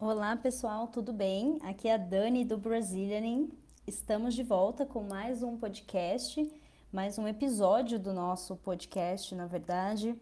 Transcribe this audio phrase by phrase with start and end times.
[0.00, 1.58] Olá pessoal, tudo bem?
[1.60, 3.50] Aqui é a Dani do Brazilianing.
[3.84, 6.48] Estamos de volta com mais um podcast,
[6.92, 10.14] mais um episódio do nosso podcast, na verdade.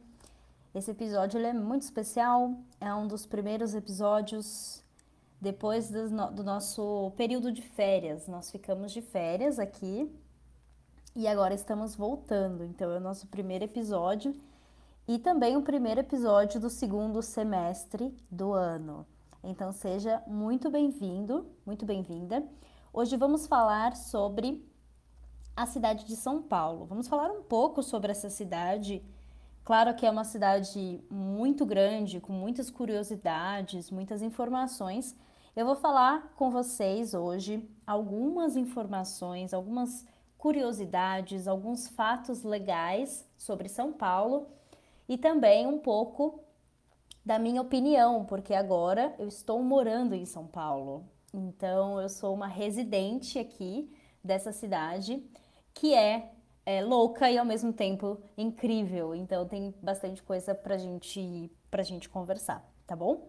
[0.74, 4.82] Esse episódio é muito especial, é um dos primeiros episódios
[5.42, 8.26] depois do, do nosso período de férias.
[8.26, 10.10] Nós ficamos de férias aqui
[11.14, 12.64] e agora estamos voltando.
[12.64, 14.34] Então é o nosso primeiro episódio
[15.06, 19.06] e também o primeiro episódio do segundo semestre do ano.
[19.48, 22.44] Então seja muito bem-vindo, muito bem-vinda.
[22.92, 24.68] Hoje vamos falar sobre
[25.54, 26.84] a cidade de São Paulo.
[26.84, 29.04] Vamos falar um pouco sobre essa cidade.
[29.62, 35.16] Claro que é uma cidade muito grande, com muitas curiosidades, muitas informações.
[35.54, 40.04] Eu vou falar com vocês hoje algumas informações, algumas
[40.36, 44.48] curiosidades, alguns fatos legais sobre São Paulo
[45.08, 46.40] e também um pouco
[47.26, 51.04] da minha opinião, porque agora eu estou morando em São Paulo.
[51.34, 53.92] Então eu sou uma residente aqui
[54.22, 55.20] dessa cidade
[55.74, 56.30] que é,
[56.64, 59.12] é louca e ao mesmo tempo incrível.
[59.12, 63.28] Então tem bastante coisa pra gente pra gente conversar, tá bom?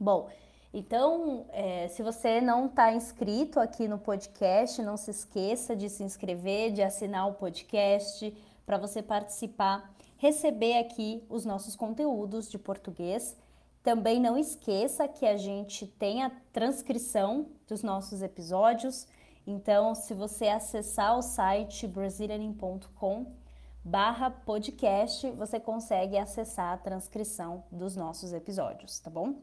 [0.00, 0.28] Bom,
[0.74, 6.02] então, é, se você não está inscrito aqui no podcast, não se esqueça de se
[6.02, 13.36] inscrever, de assinar o podcast para você participar receber aqui os nossos conteúdos de português.
[13.82, 19.06] Também não esqueça que a gente tem a transcrição dos nossos episódios.
[19.46, 23.26] Então, se você acessar o site brazilianin.com
[23.84, 29.36] barra podcast, você consegue acessar a transcrição dos nossos episódios, tá bom?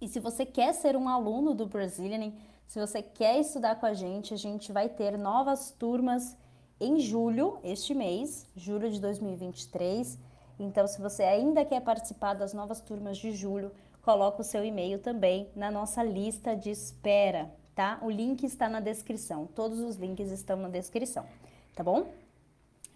[0.00, 2.34] E se você quer ser um aluno do Brazilianin,
[2.66, 6.34] se você quer estudar com a gente, a gente vai ter novas turmas
[6.80, 10.18] em julho, este mês, julho de 2023.
[10.58, 14.98] Então, se você ainda quer participar das novas turmas de julho, coloque o seu e-mail
[14.98, 17.98] também na nossa lista de espera, tá?
[18.02, 21.26] O link está na descrição, todos os links estão na descrição,
[21.74, 22.08] tá bom?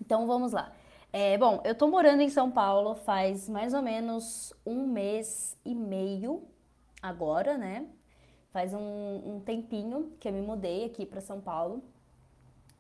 [0.01, 0.73] Então, vamos lá.
[1.13, 5.75] É, bom, eu tô morando em São Paulo faz mais ou menos um mês e
[5.75, 6.43] meio
[7.03, 7.87] agora, né?
[8.51, 11.83] Faz um, um tempinho que eu me mudei aqui para São Paulo.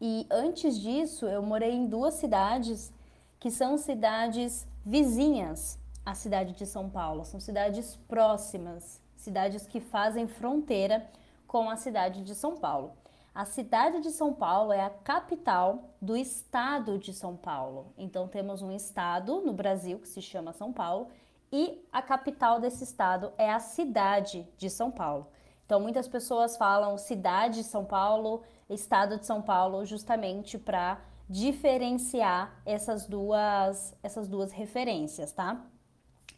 [0.04, 2.92] E antes disso, eu morei em duas cidades
[3.38, 10.26] que são cidades vizinhas à cidade de São Paulo, são cidades próximas, cidades que fazem
[10.26, 11.08] fronteira
[11.46, 12.94] com a cidade de São Paulo.
[13.32, 17.92] A cidade de São Paulo é a capital do estado de São Paulo.
[17.96, 21.10] Então temos um estado no Brasil que se chama São Paulo
[21.52, 25.28] e a capital desse estado é a cidade de São Paulo.
[25.64, 32.60] Então muitas pessoas falam cidade de São Paulo, estado de São Paulo, justamente para diferenciar
[32.66, 35.64] essas duas, essas duas referências, tá?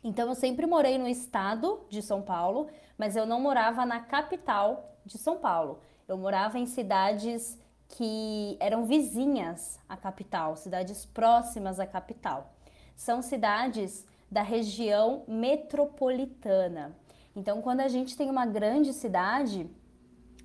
[0.02, 2.68] Então eu sempre morei no estado de São Paulo,
[2.98, 5.80] mas eu não morava na capital de São Paulo.
[6.06, 7.58] Eu morava em cidades
[7.88, 12.52] que eram vizinhas à capital, cidades próximas à capital.
[12.94, 16.94] São cidades da região metropolitana.
[17.36, 19.68] Então, quando a gente tem uma grande cidade,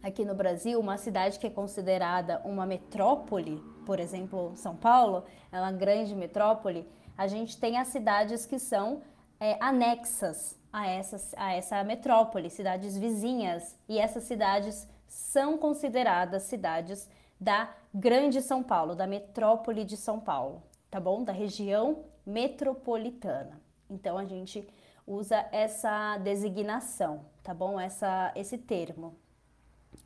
[0.02, 5.60] aqui no Brasil, uma cidade que é considerada uma metrópole, por exemplo, São Paulo, é
[5.60, 6.88] uma grande metrópole,
[7.18, 9.02] a gente tem as cidades que são
[9.40, 17.10] é, anexas a essa, a essa metrópole, cidades vizinhas, e essas cidades são consideradas cidades
[17.40, 20.62] da Grande São Paulo, da metrópole de São Paulo,
[20.92, 21.24] tá bom?
[21.24, 23.60] Da região metropolitana.
[23.90, 24.68] Então a gente
[25.08, 27.80] usa essa designação, tá bom?
[27.80, 29.16] Essa, esse termo,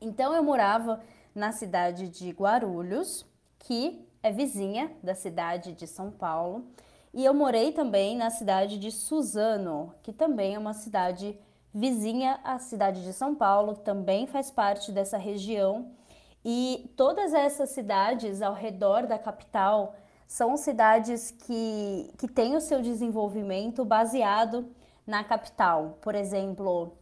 [0.04, 1.02] então eu morava
[1.34, 3.26] na cidade de Guarulhos,
[3.60, 6.66] que é vizinha da cidade de São Paulo,
[7.14, 11.38] e eu morei também na cidade de Suzano, que também é uma cidade
[11.74, 15.92] vizinha à cidade de São Paulo, também faz parte dessa região.
[16.46, 19.96] E todas essas cidades ao redor da capital
[20.28, 24.68] são cidades que, que têm o seu desenvolvimento baseado
[25.06, 25.98] na capital.
[26.02, 26.98] Por exemplo,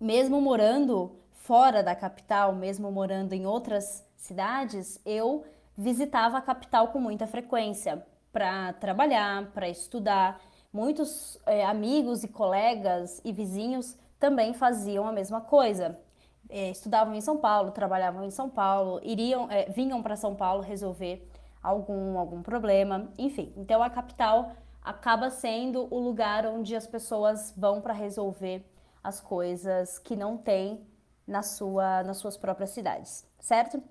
[0.00, 5.44] mesmo morando fora da capital, mesmo morando em outras cidades, eu
[5.76, 8.02] visitava a capital com muita frequência
[8.32, 10.40] para trabalhar, para estudar.
[10.72, 16.00] Muitos é, amigos e colegas e vizinhos também faziam a mesma coisa.
[16.48, 20.62] É, estudavam em São Paulo, trabalhavam em São Paulo, iriam, é, vinham para São Paulo
[20.62, 21.30] resolver
[21.62, 23.52] algum, algum problema, enfim.
[23.54, 24.52] Então a capital
[24.82, 28.64] acaba sendo o lugar onde as pessoas vão para resolver
[29.02, 30.80] as coisas que não têm
[31.26, 33.82] na sua, nas suas próprias cidades, certo?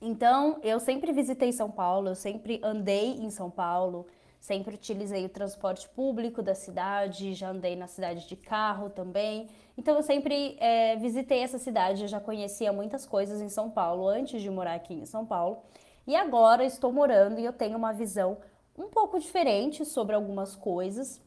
[0.00, 4.06] Então, eu sempre visitei São Paulo, eu sempre andei em São Paulo,
[4.40, 9.48] Sempre utilizei o transporte público da cidade, já andei na cidade de carro também.
[9.76, 14.06] Então eu sempre é, visitei essa cidade, eu já conhecia muitas coisas em São Paulo
[14.06, 15.58] antes de morar aqui em São Paulo.
[16.06, 18.38] E agora estou morando e eu tenho uma visão
[18.76, 21.20] um pouco diferente sobre algumas coisas.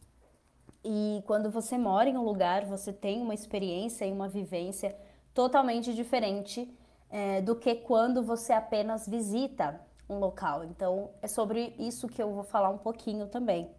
[0.83, 4.95] E quando você mora em um lugar, você tem uma experiência e uma vivência
[5.33, 6.69] totalmente diferente
[7.09, 9.79] é, do que quando você apenas visita
[10.09, 10.63] um local.
[10.63, 13.69] Então, é sobre isso que eu vou falar um pouquinho também.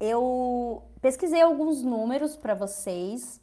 [0.00, 3.40] Eu pesquisei alguns números para vocês,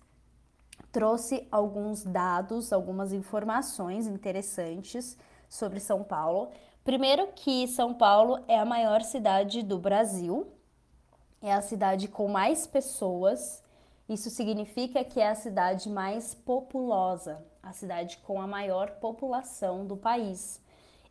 [0.92, 5.18] trouxe alguns dados, algumas informações interessantes
[5.50, 6.50] sobre São Paulo.
[6.84, 10.48] Primeiro que São Paulo é a maior cidade do Brasil,
[11.42, 13.62] é a cidade com mais pessoas.
[14.08, 19.98] Isso significa que é a cidade mais populosa, a cidade com a maior população do
[19.98, 20.62] país.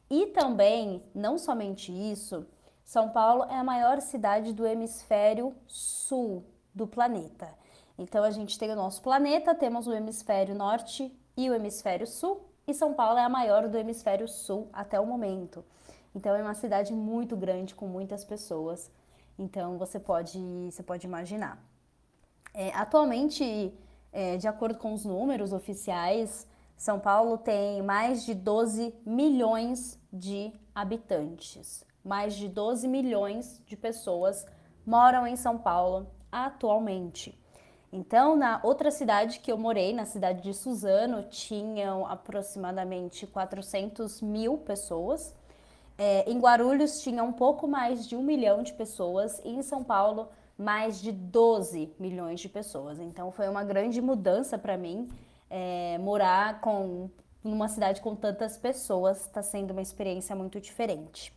[0.09, 2.47] E também, não somente isso,
[2.85, 7.53] São Paulo é a maior cidade do hemisfério sul do planeta.
[7.99, 12.49] Então a gente tem o nosso planeta, temos o hemisfério norte e o hemisfério sul,
[12.67, 15.65] e São Paulo é a maior do hemisfério sul até o momento.
[16.15, 18.89] Então é uma cidade muito grande com muitas pessoas.
[19.37, 20.39] Então você pode,
[20.71, 21.74] você pode imaginar.
[22.55, 23.75] É, atualmente,
[24.13, 26.47] é, de acordo com os números oficiais,
[26.77, 31.85] são Paulo tem mais de 12 milhões de habitantes.
[32.05, 34.47] Mais de 12 milhões de pessoas
[34.87, 37.37] moram em São Paulo atualmente.
[37.93, 44.59] Então, na outra cidade que eu morei, na cidade de Suzano, tinham aproximadamente 400 mil
[44.59, 45.33] pessoas.
[45.97, 49.85] É, em Guarulhos tinha um pouco mais de um milhão de pessoas e em São
[49.85, 52.99] Paulo mais de 12 milhões de pessoas.
[52.99, 55.09] Então foi uma grande mudança para mim
[55.51, 57.11] é, morar com
[57.45, 61.33] numa cidade com tantas pessoas está sendo uma experiência muito diferente.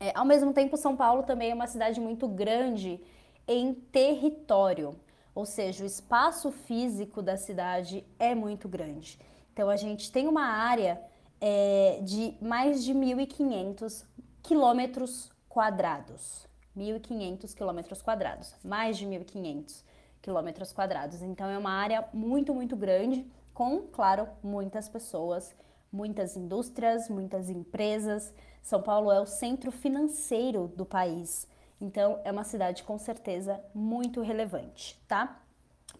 [0.00, 3.00] É, ao mesmo tempo, São Paulo também é uma cidade muito grande
[3.46, 4.98] em território,
[5.32, 9.16] ou seja, o espaço físico da cidade é muito grande.
[9.52, 11.00] Então, a gente tem uma área
[11.40, 14.04] é, de mais de 1.500
[14.42, 16.48] quilômetros quadrados.
[16.76, 19.82] 1.500 quilômetros quadrados, mais de 1.500
[20.20, 21.22] quilômetros quadrados.
[21.22, 25.54] Então é uma área muito, muito grande, com, claro, muitas pessoas,
[25.92, 28.32] muitas indústrias, muitas empresas.
[28.62, 31.46] São Paulo é o centro financeiro do país.
[31.80, 35.40] Então é uma cidade com certeza muito relevante, tá?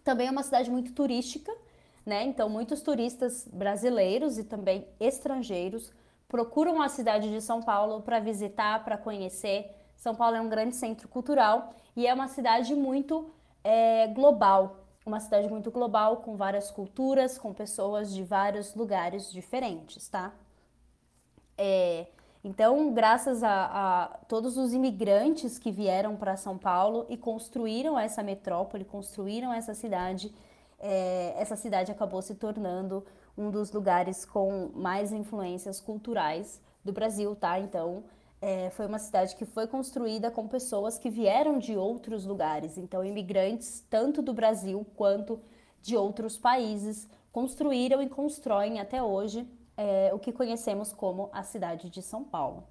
[0.03, 1.53] Também é uma cidade muito turística,
[2.05, 2.23] né?
[2.23, 5.91] Então muitos turistas brasileiros e também estrangeiros
[6.27, 9.69] procuram a cidade de São Paulo para visitar, para conhecer.
[10.03, 13.31] São Paulo é um grande centro cultural e é uma cidade muito
[13.63, 20.09] é global, uma cidade muito global, com várias culturas, com pessoas de vários lugares diferentes,
[20.09, 20.33] tá?
[21.57, 22.07] É,
[22.43, 28.21] então, graças a, a, todos os imigrantes que vieram para São Paulo e construíram essa
[28.21, 30.35] metrópole, construíram essa cidade,
[30.79, 33.05] é, essa cidade acabou se tornando
[33.37, 37.57] um dos lugares com mais influências culturais do Brasil, tá?
[37.57, 38.03] Então,
[38.43, 43.01] é, foi uma cidade que foi construída com pessoas que vieram de outros lugares, então
[43.01, 45.39] imigrantes tanto do Brasil quanto
[45.81, 49.47] de outros países construíram e constroem até hoje
[49.77, 52.67] é, o que conhecemos como a cidade de São Paulo,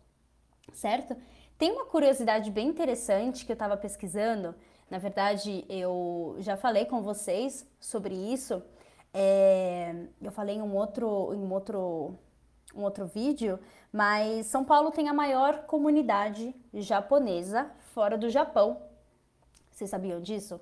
[0.74, 1.16] certo?
[1.56, 4.54] Tem uma curiosidade bem interessante que eu estava pesquisando,
[4.90, 8.62] na verdade eu já falei com vocês sobre isso,
[9.14, 12.18] é, eu falei em um outro, em um outro
[12.74, 13.58] um outro vídeo,
[13.92, 18.82] mas São Paulo tem a maior comunidade japonesa fora do Japão.
[19.70, 20.60] Vocês sabiam disso?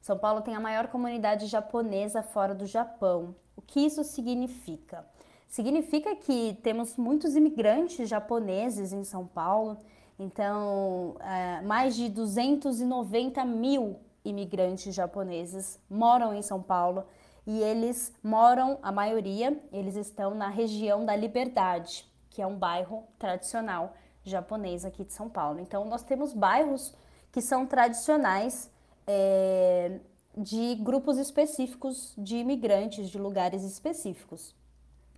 [0.00, 3.34] São Paulo tem a maior comunidade japonesa fora do Japão.
[3.56, 5.06] O que isso significa?
[5.48, 9.78] Significa que temos muitos imigrantes japoneses em São Paulo,
[10.18, 17.04] então é, mais de 290 mil imigrantes japoneses moram em São Paulo
[17.46, 23.04] e eles moram, a maioria, eles estão na região da Liberdade, que é um bairro
[23.18, 23.94] tradicional
[24.24, 25.58] japonês aqui de São Paulo.
[25.60, 26.94] Então, nós temos bairros
[27.32, 28.70] que são tradicionais
[29.06, 29.98] é,
[30.36, 34.54] de grupos específicos de imigrantes, de lugares específicos.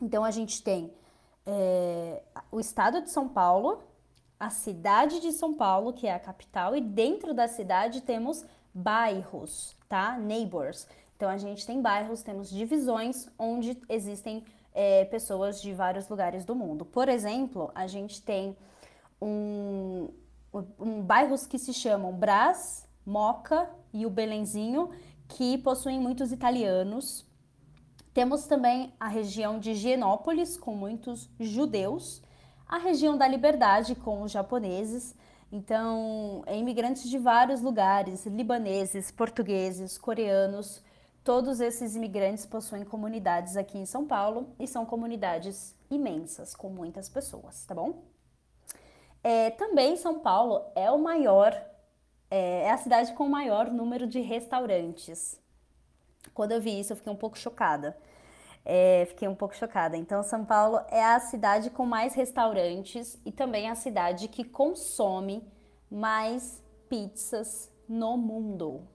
[0.01, 0.93] Então, a gente tem
[1.45, 3.83] é, o estado de São Paulo,
[4.41, 9.77] a cidade de São Paulo, que é a capital, e dentro da cidade temos bairros,
[9.89, 10.19] tá?
[10.19, 10.87] Neighbors.
[11.25, 16.55] Então a gente tem bairros, temos divisões onde existem é, pessoas de vários lugares do
[16.55, 16.85] mundo.
[16.85, 18.55] Por exemplo, a gente tem
[19.23, 20.11] um,
[20.79, 24.91] um, bairros que se chamam Brás, Moca e o Belenzinho,
[25.27, 27.27] que possuem muitos italianos.
[28.13, 32.23] Temos também a região de Higienópolis, com muitos judeus,
[32.69, 35.17] a região da Liberdade, com os japoneses.
[35.51, 40.84] Então, é imigrantes de vários lugares, libaneses, portugueses, coreanos,
[41.25, 47.09] todos esses imigrantes possuem comunidades aqui em São Paulo e são comunidades imensas, com muitas
[47.09, 48.05] pessoas, tá bom?
[49.23, 51.51] É, também São Paulo é o maior,
[52.31, 55.41] é, é a cidade com o maior número de restaurantes.
[56.35, 57.97] Quando eu vi isso, eu fiquei um pouco chocada.
[58.63, 59.97] É, fiquei um pouco chocada.
[59.97, 65.47] Então, São Paulo é a cidade com mais restaurantes e também a cidade que consome
[65.91, 68.87] mais pizzas no mundo.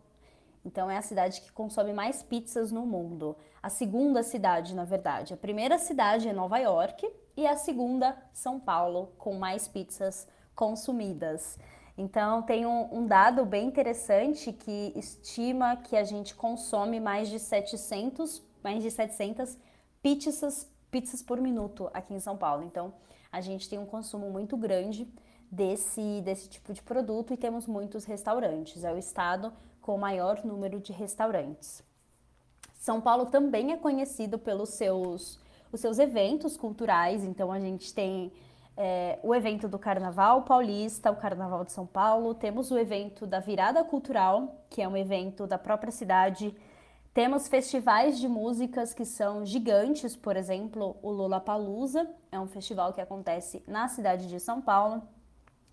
[0.70, 3.36] Então, é a cidade que consome mais pizzas no mundo.
[3.62, 5.34] A segunda cidade, na verdade.
[5.34, 11.58] A primeira cidade é Nova York e a segunda, São Paulo, com mais pizzas consumidas.
[11.98, 17.40] Então, tem um, um, dado bem interessante que estima que a gente consome mais de
[17.40, 19.58] 700 mais de 700
[20.04, 22.64] pizzas, pizzas por minuto aqui em São Paulo.
[22.64, 22.94] Então,
[23.32, 25.12] a gente tem um consumo muito grande
[25.52, 28.84] desse, desse tipo de produto e temos muitos restaurantes.
[28.84, 29.52] É o estado
[29.82, 31.84] com o maior número de restaurantes.
[32.76, 35.40] São Paulo também é conhecido pelos seus,
[35.72, 38.32] os seus eventos culturais, então a gente tem
[38.78, 43.40] é, o evento do Carnaval Paulista, o Carnaval de São Paulo, temos o evento da
[43.40, 46.56] Virada Cultural, que é um evento da própria cidade
[47.14, 53.02] temos festivais de músicas que são gigantes, por exemplo, o Lollapalooza, é um festival que
[53.02, 55.02] acontece na cidade de São Paulo.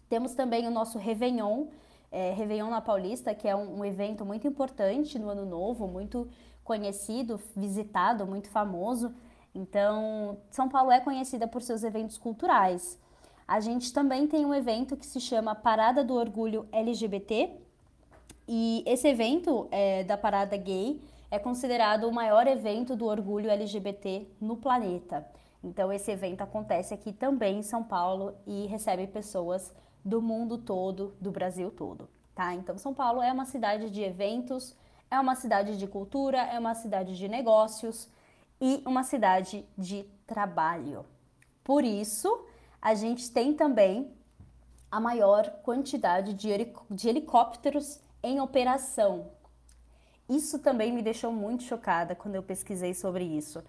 [0.09, 1.67] Temos também o nosso Réveillon,
[2.11, 6.29] é, Réveillon na Paulista, que é um, um evento muito importante no Ano Novo, muito
[6.63, 9.15] conhecido, visitado, muito famoso.
[9.55, 12.99] Então, São Paulo é conhecida por seus eventos culturais.
[13.49, 17.51] A gente também tem um evento que se chama Parada do Orgulho LGBT.
[18.49, 24.27] E esse evento é, da Parada Gay é considerado o maior evento do orgulho LGBT
[24.41, 25.27] no planeta.
[25.63, 29.73] Então, esse evento acontece aqui também em São Paulo e recebe pessoas
[30.07, 32.55] do mundo todo, do Brasil todo, tá?
[32.55, 34.75] Então, São Paulo é uma cidade de eventos,
[35.11, 38.09] é uma cidade de cultura, é uma cidade de negócios
[38.61, 41.05] e uma cidade de trabalho.
[41.63, 42.47] Por isso,
[42.81, 44.11] a gente tem também
[44.91, 46.49] a maior quantidade de,
[47.09, 49.37] helicópteros em operação
[50.29, 53.63] isso também me deixou muito chocada quando eu pesquisei sobre isso.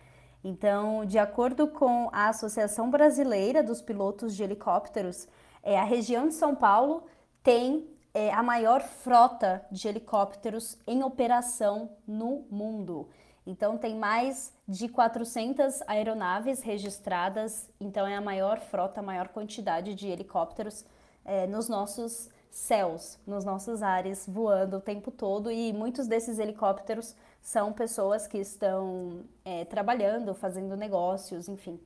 [0.44, 5.28] Então, de acordo com a Associação Brasileira dos Pilotos de Helicópteros,
[5.68, 7.04] é, a região de São Paulo
[7.44, 13.10] tem é, a maior frota de helicópteros em operação no mundo.
[13.46, 19.94] Então, tem mais de 400 aeronaves registradas, então é a maior frota, a maior quantidade
[19.94, 20.86] de helicópteros
[21.26, 27.14] é, nos nossos céus, nos nossos ares, voando o tempo todo e muitos desses helicópteros
[27.42, 31.78] são pessoas que estão é, trabalhando, fazendo negócios, enfim.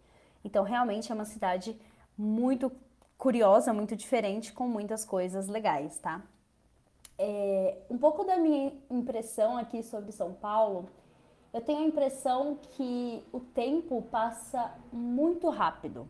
[0.45, 1.75] Então, realmente é uma cidade
[2.15, 2.71] muito
[3.21, 6.21] curiosa, muito diferente, com muitas coisas legais, tá?
[7.17, 10.89] É, um pouco da minha impressão aqui sobre São Paulo,
[11.53, 16.07] eu tenho a impressão que o tempo passa muito rápido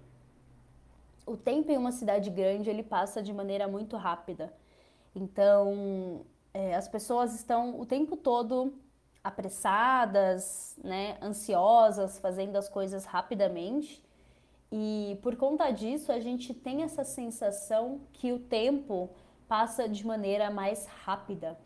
[1.26, 4.54] o tempo em uma cidade grande ele passa de maneira muito rápida.
[5.16, 8.74] Então, é, as pessoas estão o tempo todo
[9.24, 14.04] apressadas, né, ansiosas, fazendo as coisas rapidamente.
[14.72, 19.10] E por conta disso, a gente tem essa sensação que o tempo
[19.48, 21.58] passa de maneira mais rápida.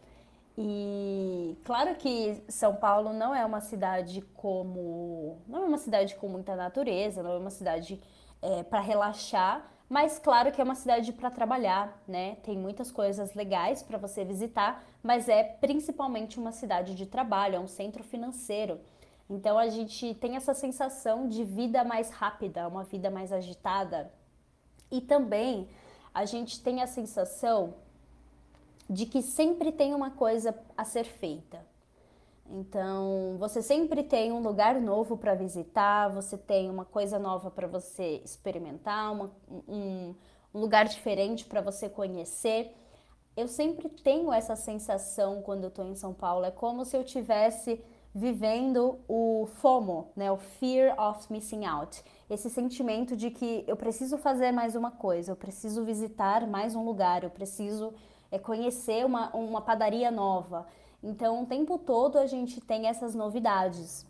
[0.58, 5.38] E claro que São Paulo não é uma cidade como.
[5.48, 8.02] não é uma cidade com muita natureza, não é uma cidade
[8.42, 12.38] é, para relaxar, mas claro que é uma cidade para trabalhar, né?
[12.44, 17.60] Tem muitas coisas legais para você visitar, mas é principalmente uma cidade de trabalho, é
[17.60, 18.80] um centro financeiro.
[19.30, 24.12] Então a gente tem essa sensação de vida mais rápida, uma vida mais agitada.
[24.92, 25.68] E também
[26.14, 27.74] a gente tem a sensação
[28.90, 31.66] de que sempre tem uma coisa a ser feita.
[32.48, 37.66] Então, você sempre tem um lugar novo para visitar, você tem uma coisa nova para
[37.66, 39.32] você experimentar, uma,
[39.68, 40.14] um,
[40.54, 42.72] um lugar diferente para você conhecer.
[43.36, 47.04] Eu sempre tenho essa sensação quando eu estou em São Paulo, é como se eu
[47.04, 47.84] tivesse
[48.16, 54.18] vivendo o FOMO, né, o Fear of Missing Out, esse sentimento de que eu preciso
[54.18, 57.94] fazer mais uma coisa, eu preciso visitar mais um lugar, eu preciso
[58.32, 60.66] é, conhecer uma, uma padaria nova.
[61.04, 64.08] Então, o tempo todo a gente tem essas novidades.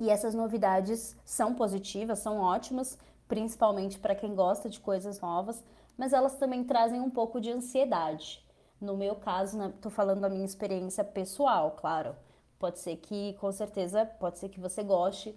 [0.00, 2.98] E essas novidades são positivas, são ótimas,
[3.28, 5.62] principalmente para quem gosta de coisas novas,
[5.96, 8.44] mas elas também trazem um pouco de ansiedade.
[8.80, 12.16] No meu caso, estou né, falando da minha experiência pessoal, claro.
[12.62, 15.36] Pode ser que, com certeza, pode ser que você goste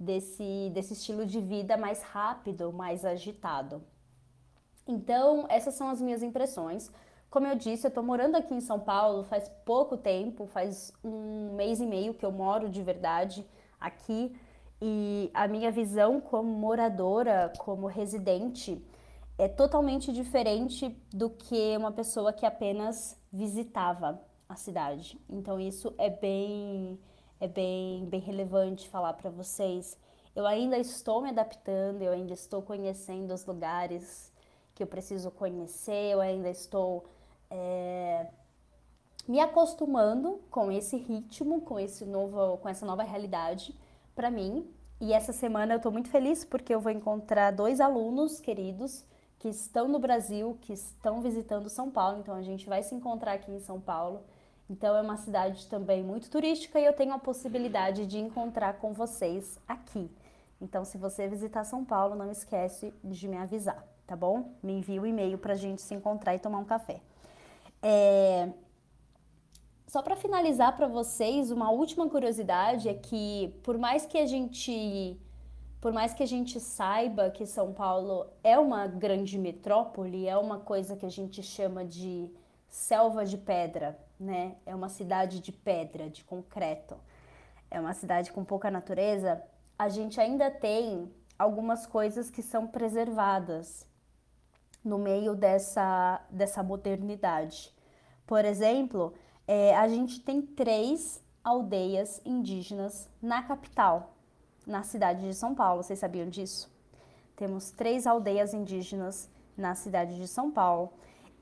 [0.00, 3.82] desse, desse estilo de vida mais rápido, mais agitado.
[4.88, 6.90] Então, essas são as minhas impressões.
[7.28, 11.54] Como eu disse, eu tô morando aqui em São Paulo faz pouco tempo, faz um
[11.56, 13.46] mês e meio que eu moro de verdade
[13.78, 14.34] aqui.
[14.80, 18.82] E a minha visão como moradora, como residente,
[19.36, 25.18] é totalmente diferente do que uma pessoa que apenas visitava a cidade.
[25.28, 26.98] Então isso é bem
[27.40, 29.98] é bem bem relevante falar para vocês.
[30.34, 34.32] Eu ainda estou me adaptando, eu ainda estou conhecendo os lugares
[34.74, 37.04] que eu preciso conhecer, eu ainda estou
[37.50, 38.26] é,
[39.28, 43.76] me acostumando com esse ritmo, com esse novo, com essa nova realidade
[44.14, 44.66] para mim.
[45.00, 49.04] E essa semana eu estou muito feliz porque eu vou encontrar dois alunos queridos
[49.38, 52.20] que estão no Brasil, que estão visitando São Paulo.
[52.20, 54.22] Então a gente vai se encontrar aqui em São Paulo.
[54.68, 58.92] Então é uma cidade também muito turística e eu tenho a possibilidade de encontrar com
[58.92, 60.10] vocês aqui.
[60.60, 64.52] Então se você visitar São Paulo, não esquece de me avisar, tá bom?
[64.62, 67.00] Me envie o um e-mail para a gente se encontrar e tomar um café.
[67.82, 68.48] É...
[69.86, 75.20] Só para finalizar para vocês, uma última curiosidade é que por mais que a gente
[75.82, 80.60] por mais que a gente saiba que São Paulo é uma grande metrópole, é uma
[80.60, 82.30] coisa que a gente chama de
[82.68, 84.56] selva de pedra, né?
[84.64, 86.96] É uma cidade de pedra, de concreto.
[87.70, 89.42] É uma cidade com pouca natureza.
[89.78, 93.86] A gente ainda tem algumas coisas que são preservadas
[94.84, 97.72] no meio dessa, dessa modernidade.
[98.26, 99.12] Por exemplo,
[99.46, 104.14] é, a gente tem três aldeias indígenas na capital,
[104.66, 105.82] na cidade de São Paulo.
[105.82, 106.70] Vocês sabiam disso?
[107.36, 110.92] Temos três aldeias indígenas na cidade de São Paulo.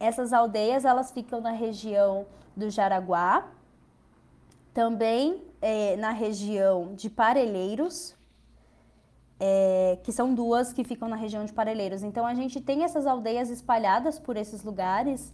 [0.00, 2.26] Essas aldeias elas ficam na região
[2.56, 3.46] do Jaraguá,
[4.72, 8.16] também é, na região de Parelheiros,
[9.38, 12.02] é, que são duas que ficam na região de Parelheiros.
[12.02, 15.32] Então a gente tem essas aldeias espalhadas por esses lugares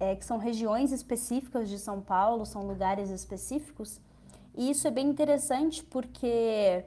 [0.00, 4.00] é, que são regiões específicas de São Paulo, são lugares específicos.
[4.56, 6.84] E isso é bem interessante porque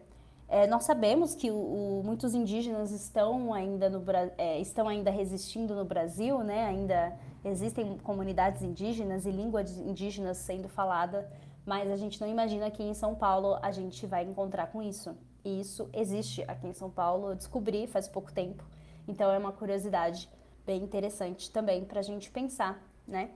[0.50, 4.04] é, nós sabemos que o, o, muitos indígenas estão ainda, no,
[4.38, 6.66] é, estão ainda resistindo no Brasil, né?
[6.66, 7.14] ainda
[7.46, 11.32] existem comunidades indígenas e línguas indígenas sendo falada,
[11.66, 15.16] mas a gente não imagina que em São Paulo a gente vai encontrar com isso.
[15.46, 18.64] E isso existe aqui em São Paulo, eu descobri faz pouco tempo,
[19.08, 20.30] então é uma curiosidade
[20.66, 23.30] bem interessante também para a gente pensar né?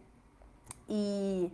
[0.88, 1.52] E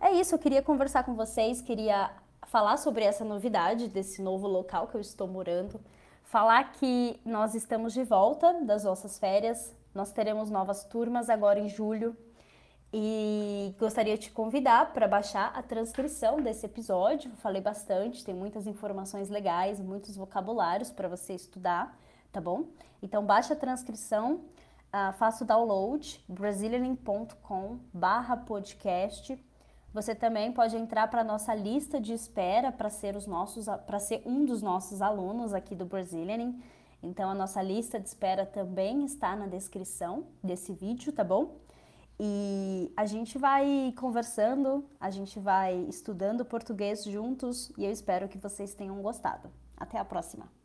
[0.00, 2.10] é isso, eu queria conversar com vocês, queria
[2.46, 5.80] falar sobre essa novidade desse novo local que eu estou morando,
[6.24, 11.68] falar que nós estamos de volta das nossas férias, nós teremos novas turmas agora em
[11.68, 12.16] julho
[12.92, 17.30] e gostaria de te convidar para baixar a transcrição desse episódio.
[17.36, 21.96] Falei bastante, tem muitas informações legais, muitos vocabulários para você estudar,
[22.32, 22.66] tá bom?
[23.02, 24.40] Então baixa a transcrição
[24.90, 29.38] uh, faça o download, brazilianing.com barra podcast.
[29.92, 33.98] Você também pode entrar para a nossa lista de espera para ser os nossos, para
[33.98, 36.62] ser um dos nossos alunos aqui do Brazilianing.
[37.02, 41.56] Então a nossa lista de espera também está na descrição desse vídeo, tá bom?
[42.20, 48.38] E a gente vai conversando, a gente vai estudando português juntos e eu espero que
[48.38, 49.50] vocês tenham gostado.
[49.76, 50.59] Até a próxima!